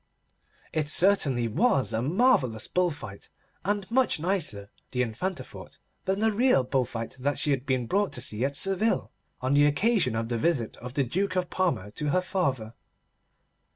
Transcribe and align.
It 0.73 0.89
certainly 0.89 1.47
was 1.47 1.93
a 1.93 2.01
marvellous 2.01 2.67
bull 2.67 2.89
fight, 2.89 3.29
and 3.63 3.85
much 3.91 4.19
nicer, 4.19 4.71
the 4.89 5.03
Infanta 5.03 5.43
thought, 5.43 5.77
than 6.05 6.21
the 6.21 6.31
real 6.31 6.63
bull 6.63 6.85
fight 6.85 7.15
that 7.19 7.37
she 7.37 7.51
had 7.51 7.67
been 7.67 7.85
brought 7.85 8.11
to 8.13 8.21
see 8.21 8.43
at 8.43 8.55
Seville, 8.55 9.11
on 9.41 9.53
the 9.53 9.67
occasion 9.67 10.15
of 10.15 10.27
the 10.27 10.39
visit 10.39 10.75
of 10.77 10.95
the 10.95 11.03
Duke 11.03 11.35
of 11.35 11.51
Parma 11.51 11.91
to 11.91 12.09
her 12.09 12.21
father. 12.21 12.73